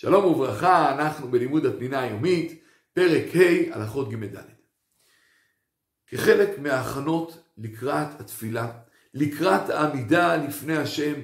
שלום 0.00 0.24
וברכה, 0.24 0.94
אנחנו 0.94 1.28
בלימוד 1.28 1.66
הפנינה 1.66 2.00
היומית, 2.00 2.62
פרק 2.92 3.36
ה' 3.36 3.74
הלכות 3.74 4.10
ג' 4.10 4.36
ד'. 4.36 4.42
כחלק 6.06 6.58
מההכנות 6.58 7.42
לקראת 7.56 8.20
התפילה, 8.20 8.72
לקראת 9.14 9.70
העמידה 9.70 10.36
לפני 10.36 10.76
השם, 10.76 11.14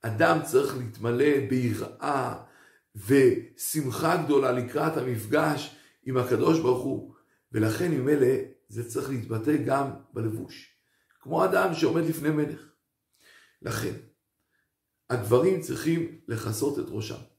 אדם 0.00 0.38
צריך 0.44 0.76
להתמלא 0.76 1.40
ביראה 1.48 2.42
ושמחה 2.96 4.22
גדולה 4.24 4.52
לקראת 4.52 4.96
המפגש 4.96 5.76
עם 6.04 6.16
הקדוש 6.16 6.60
ברוך 6.60 6.84
הוא, 6.84 7.14
ולכן 7.52 7.90
ממילא 7.90 8.36
זה 8.68 8.88
צריך 8.88 9.08
להתבטא 9.08 9.56
גם 9.66 9.90
בלבוש, 10.12 10.76
כמו 11.20 11.44
אדם 11.44 11.74
שעומד 11.74 12.04
לפני 12.04 12.30
מלך. 12.30 12.68
לכן, 13.62 13.94
הגברים 15.10 15.60
צריכים 15.60 16.18
לכסות 16.28 16.78
את 16.78 16.84
ראשם. 16.88 17.33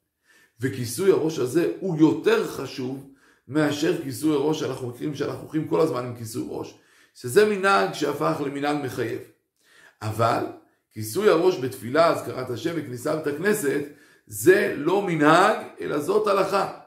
וכיסוי 0.60 1.12
הראש 1.12 1.40
הזה 1.40 1.74
הוא 1.80 2.00
יותר 2.00 2.48
חשוב 2.48 3.10
מאשר 3.48 4.02
כיסוי 4.04 4.36
הראש 4.36 4.60
שאנחנו 4.60 4.88
מכירים 4.88 5.16
שאנחנו 5.16 5.42
הולכים 5.42 5.68
כל 5.68 5.82
הזמן 5.82 6.06
עם 6.06 6.16
כיסוי 6.16 6.48
ראש, 6.50 6.78
שזה 7.16 7.46
מנהג 7.46 7.94
שהפך 7.94 8.42
למנהג 8.46 8.86
מחייב. 8.86 9.22
אבל 10.02 10.46
כיסוי 10.92 11.30
הראש 11.30 11.60
בתפילה, 11.60 12.08
אזכרת 12.08 12.50
השם 12.50 12.74
וכניסה 12.76 13.16
לבית 13.16 13.28
הכנסת, 13.28 13.82
זה 14.28 14.74
לא 14.78 15.02
מנהג, 15.02 15.66
אלא 15.82 16.00
זאת 16.00 16.28
הלכה. 16.28 16.80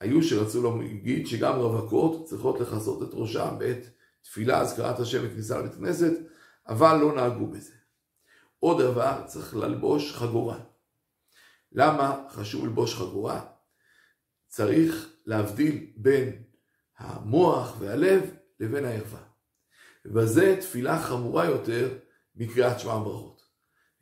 היו 0.00 0.22
שרצו 0.22 0.78
להגיד 0.78 1.26
שגם 1.26 1.54
רווקות 1.54 2.24
צריכות 2.24 2.60
לכסות 2.60 3.02
את 3.02 3.08
ראשם 3.12 3.54
בעת 3.58 3.86
תפילה, 4.22 4.60
אזכרת 4.60 5.00
השם 5.00 5.22
וכניסה 5.26 5.58
לבית 5.58 5.72
הכנסת, 5.72 6.12
אבל 6.68 6.96
לא 6.96 7.14
נהגו 7.14 7.46
בזה. 7.46 7.72
עוד 8.58 8.82
דבר, 8.82 9.22
צריך 9.26 9.56
ללבוש 9.56 10.12
חגורה. 10.12 10.58
למה 11.74 12.24
חשוב 12.30 12.64
ללבוש 12.64 12.94
חגורה? 12.94 13.40
צריך 14.48 15.12
להבדיל 15.26 15.86
בין 15.96 16.42
המוח 16.98 17.76
והלב 17.78 18.34
לבין 18.60 18.84
הערווה. 18.84 19.22
ובזה 20.04 20.56
תפילה 20.60 21.02
חמורה 21.02 21.44
יותר 21.44 21.98
מקריאת 22.36 22.80
שמע 22.80 22.98
ברכות. 22.98 23.42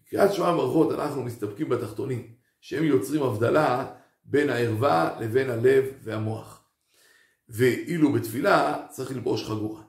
בקריאת 0.00 0.32
שמע 0.32 0.52
ברכות 0.52 0.92
אנחנו 0.92 1.22
מסתפקים 1.22 1.68
בתחתונים, 1.68 2.34
שהם 2.60 2.84
יוצרים 2.84 3.22
הבדלה 3.22 3.94
בין 4.24 4.50
הערווה 4.50 5.16
לבין 5.20 5.50
הלב 5.50 5.84
והמוח. 6.02 6.64
ואילו 7.48 8.12
בתפילה 8.12 8.86
צריך 8.90 9.10
ללבוש 9.10 9.44
חגורה. 9.44 9.82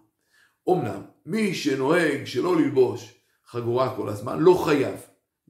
אמנם, 0.69 1.02
מי 1.25 1.53
שנוהג 1.53 2.25
שלא 2.25 2.55
ללבוש 2.55 3.21
חגורה 3.45 3.95
כל 3.95 4.09
הזמן, 4.09 4.39
לא 4.39 4.63
חייב 4.65 4.95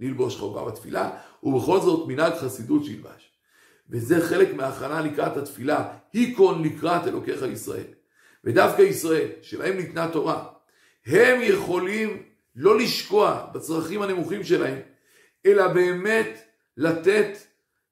ללבוש 0.02 0.36
חגורה 0.36 0.72
בתפילה, 0.72 1.10
ובכל 1.44 1.80
זאת 1.80 2.08
מנהג 2.08 2.34
חסידות 2.34 2.86
שילבש. 2.86 3.32
וזה 3.90 4.22
חלק 4.22 4.54
מההכנה 4.54 5.02
לקראת 5.02 5.38
התפילה, 5.38 5.88
היכון 6.14 6.64
לקראת 6.64 7.08
אלוקיך 7.08 7.42
ישראל. 7.42 7.88
ודווקא 8.44 8.82
ישראל, 8.82 9.28
שלהם 9.42 9.78
ניתנה 9.78 10.08
תורה, 10.12 10.44
הם 11.06 11.40
יכולים 11.42 12.24
לא 12.56 12.80
לשקוע 12.80 13.48
בצרכים 13.54 14.02
הנמוכים 14.02 14.44
שלהם, 14.44 14.78
אלא 15.46 15.68
באמת 15.68 16.42
לתת 16.78 17.38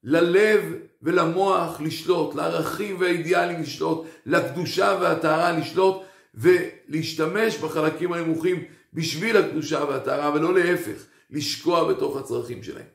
ללב 0.04 0.74
ולמוח 1.02 1.80
לשלוט, 1.80 2.34
לערכים 2.34 3.00
והאידיאלים 3.00 3.62
לשלוט, 3.62 4.06
לקדושה 4.26 4.98
והטהרה 5.00 5.52
לשלוט, 5.52 6.02
ולהשתמש 6.34 7.56
בחלקים 7.56 8.12
הנמוכים 8.12 8.64
בשביל 8.94 9.36
הקדושה 9.36 9.84
והטהרה, 9.84 10.34
ולא 10.34 10.54
להפך, 10.54 11.04
לשקוע 11.30 11.92
בתוך 11.92 12.16
הצרכים 12.16 12.62
שלהם. 12.62 12.86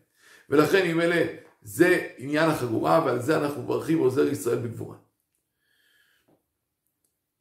ולכן 0.49 0.85
אם 0.85 1.01
אלה, 1.01 1.25
זה 1.61 2.09
עניין 2.17 2.49
החגורה, 2.49 3.05
ועל 3.05 3.21
זה 3.21 3.37
אנחנו 3.37 3.63
מברכים 3.63 3.97
עוזר 3.97 4.27
ישראל 4.27 4.57
בגבורה. 4.57 4.97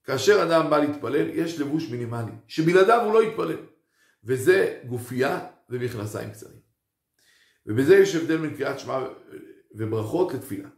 כאשר 0.04 0.42
אדם 0.42 0.70
בא 0.70 0.78
להתפלל, 0.78 1.28
יש 1.30 1.60
לבוש 1.60 1.90
מינימלי, 1.90 2.32
שבלעדיו 2.48 3.04
הוא 3.04 3.14
לא 3.14 3.22
יתפלל. 3.22 3.58
וזה 4.24 4.80
גופייה 4.86 5.46
ומכנסיים 5.70 6.30
קצרים. 6.30 6.58
ובזה 7.66 7.96
יש 7.96 8.14
הבדל 8.14 8.36
בין 8.36 8.56
קריאת 8.56 8.78
שמע 8.78 9.06
וברכות 9.74 10.34
לתפילה. 10.34 10.68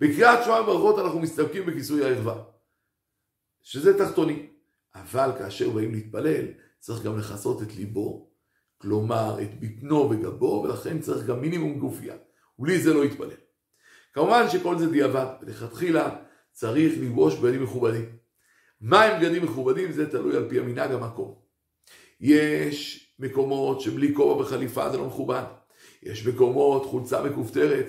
בקריאת 0.00 0.44
שמע 0.44 0.60
וברכות 0.60 0.98
אנחנו 0.98 1.20
מסתפקים 1.20 1.66
בכיסוי 1.66 2.04
הערווה, 2.04 2.44
שזה 3.62 3.98
תחתוני. 3.98 4.48
אבל 4.94 5.30
כאשר 5.38 5.70
באים 5.70 5.92
להתפלל, 5.92 6.46
צריך 6.78 7.02
גם 7.02 7.18
לכסות 7.18 7.62
את 7.62 7.74
ליבו, 7.74 8.31
כלומר 8.82 9.42
את 9.42 9.60
בטנו 9.60 10.10
וגבו, 10.10 10.64
ולכן 10.64 11.00
צריך 11.00 11.26
גם 11.26 11.40
מינימום 11.40 11.78
גופייה. 11.78 12.14
ובלי 12.58 12.80
זה 12.80 12.94
לא 12.94 13.04
יתפלל. 13.04 13.36
כמובן 14.12 14.50
שכל 14.50 14.78
זה 14.78 14.90
דיעבד, 14.90 15.26
ולכתחילה 15.42 16.16
צריך 16.52 16.92
ללבוש 16.98 17.38
בגדים 17.38 17.62
מכובדים. 17.62 18.04
מה 18.80 19.04
הם 19.04 19.20
בגדים 19.20 19.42
מכובדים? 19.42 19.92
זה 19.92 20.10
תלוי 20.10 20.36
על 20.36 20.48
פי 20.48 20.58
המנהג 20.58 20.92
המקום. 20.92 21.34
יש 22.20 23.08
מקומות 23.18 23.80
שבלי 23.80 24.14
כובע 24.14 24.42
וחליפה 24.42 24.90
זה 24.90 24.98
לא 24.98 25.06
מכובד. 25.06 25.42
יש 26.02 26.26
מקומות 26.26 26.86
חולצה 26.86 27.22
מכופתרת 27.22 27.86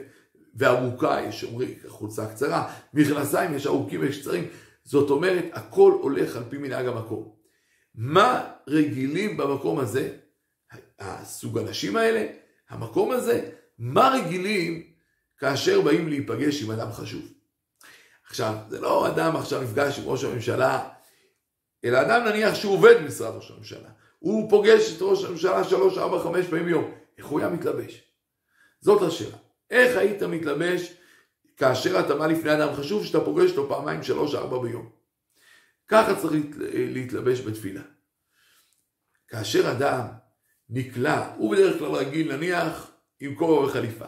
וארוכה, 0.56 1.22
יש 1.22 1.44
אומרים 1.44 1.70
חולצה 1.88 2.28
קצרה, 2.28 2.74
מכנסיים 2.94 3.54
יש 3.54 3.68
ארוכים 3.68 4.02
ויש 4.02 4.22
קצרים. 4.22 4.44
זאת 4.84 5.10
אומרת, 5.10 5.46
הכל 5.54 5.98
הולך 6.02 6.36
על 6.36 6.44
פי 6.50 6.58
מנהג 6.58 6.86
המקום. 6.88 7.32
מה 7.96 8.52
רגילים 8.68 9.38
במקום 9.38 9.80
הזה? 9.80 10.18
הסוג 11.00 11.58
אנשים 11.58 11.96
האלה, 11.96 12.26
המקום 12.70 13.12
הזה, 13.12 13.50
מה 13.78 14.10
רגילים 14.10 14.84
כאשר 15.38 15.82
באים 15.82 16.10
להיפגש 16.10 16.64
עם 16.64 16.72
אדם 16.72 16.92
חשוב? 16.92 17.34
עכשיו, 18.30 18.56
זה 18.70 18.80
לא 18.80 19.08
אדם 19.08 19.36
עכשיו 19.36 19.62
נפגש 19.62 20.00
עם 20.00 20.06
ראש 20.06 20.24
הממשלה, 20.24 20.90
אלא 21.86 22.02
אדם 22.02 22.26
נניח 22.26 22.56
שהוא 22.56 22.74
עובד 22.74 22.96
במשרד 23.02 23.36
ראש 23.36 23.52
הממשלה. 23.52 23.90
הוא 24.20 24.50
פוגש 24.50 24.94
את 24.98 25.02
ראש 25.02 25.24
הממשלה 25.24 25.64
שלוש, 25.64 25.98
ארבע, 25.98 26.24
חמש 26.24 26.46
פעמים 26.46 26.66
ביום. 26.66 26.92
איך 27.18 27.26
הוא 27.26 27.40
היה 27.40 27.50
מתלבש? 27.50 28.04
זאת 28.82 29.02
השאלה. 29.02 29.38
איך 29.72 29.98
היית 29.98 30.24
מתלבש 30.24 30.94
כאשר 31.58 32.00
אתה 32.00 32.16
בא 32.16 32.28
לפני 32.28 32.54
אדם 32.54 32.76
חשוב 32.76 33.06
שאתה 33.06 33.22
פוגש 33.26 33.52
אותו 33.52 33.70
פעמיים, 33.70 34.04
שלוש, 34.04 34.36
ארבע 34.36 34.58
ביום? 34.62 34.90
ככה 35.88 36.16
צריך 36.16 36.46
להתלבש 36.74 37.42
בתפילה. 37.42 37.82
כאשר 39.28 39.72
אדם 39.72 40.08
נקלע, 40.70 41.36
הוא 41.36 41.56
בדרך 41.56 41.80
כלל 41.80 41.92
רגיל 41.92 42.36
נניח 42.36 42.92
עם 43.20 43.36
כובע 43.36 43.68
וחליפה, 43.68 44.06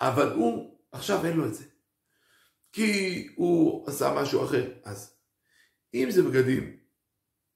אבל 0.00 0.32
הוא 0.32 0.78
עכשיו 0.92 1.26
אין 1.26 1.36
לו 1.36 1.46
את 1.46 1.54
זה. 1.54 1.64
כי 2.72 3.28
הוא 3.34 3.88
עשה 3.88 4.14
משהו 4.14 4.44
אחר. 4.44 4.72
אז 4.84 5.16
אם 5.94 6.08
זה 6.10 6.22
בגדים 6.22 6.76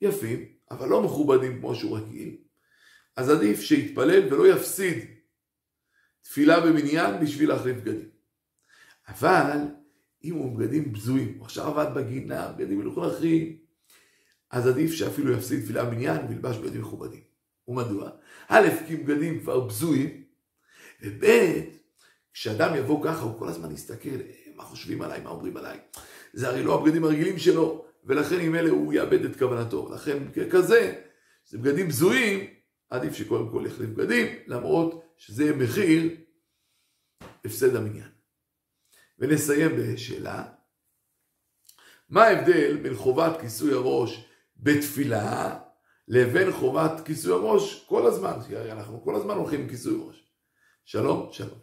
יפים, 0.01 0.47
אבל 0.71 0.89
לא 0.89 1.03
מכובדים 1.03 1.59
כמו 1.59 1.75
שהוא 1.75 1.99
רגיל, 1.99 2.37
אז 3.17 3.31
עדיף 3.31 3.61
שיתפלל 3.61 4.33
ולא 4.35 4.49
יפסיד 4.49 4.99
תפילה 6.23 6.61
במניין 6.61 7.25
בשביל 7.25 7.49
להחליף 7.49 7.77
בגדים. 7.77 8.09
אבל 9.09 9.59
אם 10.25 10.35
הוא 10.35 10.59
בגדים 10.59 10.93
בזויים, 10.93 11.35
הוא 11.39 11.45
עכשיו 11.45 11.67
עבד 11.67 11.95
בגינה, 11.95 12.53
בגדים 12.53 12.79
מלוכלכים, 12.79 13.59
אז 14.51 14.67
עדיף 14.67 14.93
שאפילו 14.93 15.33
יפסיד 15.33 15.65
תפילה 15.65 15.85
במניין 15.85 16.27
וילבש 16.29 16.57
בגדים 16.57 16.81
מכובדים. 16.81 17.30
ומדוע? 17.71 18.11
א', 18.49 18.69
כי 18.87 18.97
בגדים 18.97 19.41
כבר 19.41 19.61
בזויים, 19.61 20.25
וב', 21.03 21.25
כשאדם 22.33 22.77
יבוא 22.77 23.05
ככה, 23.05 23.23
הוא 23.23 23.39
כל 23.39 23.49
הזמן 23.49 23.73
יסתכל, 23.73 24.09
אה, 24.09 24.53
מה 24.57 24.63
חושבים 24.63 25.03
עליי, 25.03 25.21
מה 25.21 25.31
אומרים 25.31 25.57
עליי. 25.57 25.79
זה 26.33 26.49
הרי 26.49 26.63
לא 26.63 26.81
הבגדים 26.81 27.05
הרגילים 27.05 27.39
שלו, 27.39 27.85
ולכן 28.05 28.41
עם 28.41 28.55
אלה 28.55 28.71
הוא 28.71 28.93
יאבד 28.93 29.25
את 29.25 29.39
כוונתו. 29.39 29.95
לכן 29.95 30.19
ככזה, 30.33 31.03
זה 31.47 31.59
בגדים 31.59 31.89
בזויים, 31.89 32.47
עדיף 32.91 33.15
שקודם 33.15 33.49
כל 33.51 33.65
יחליף 33.67 33.91
בגדים, 33.91 34.27
למרות 34.47 35.15
שזה 35.17 35.57
מחיר 35.57 36.11
הפסד 37.45 37.77
המניין. 37.77 38.09
ונסיים 39.19 39.71
בשאלה, 39.77 40.45
מה 42.09 42.25
ההבדל 42.25 42.77
בין 42.77 42.95
חובת 42.95 43.41
כיסוי 43.41 43.73
הראש 43.75 44.25
בתפילה 44.57 45.59
לבין 46.11 46.53
חובת 46.53 46.93
כיסוי 47.05 47.33
הראש 47.33 47.85
כל 47.89 48.07
הזמן, 48.07 48.33
כי 48.49 48.57
אנחנו 48.57 49.05
כל 49.05 49.17
הזמן 49.17 49.35
הולכים 49.35 49.61
עם 49.61 49.69
כיסוי 49.69 50.01
ראש. 50.07 50.25
שלום, 50.85 51.29
שלום. 51.33 51.59